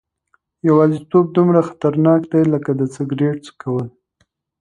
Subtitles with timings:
[0.67, 3.87] یوازیتوب دومره خطرناک دی لکه سګرټ څکول.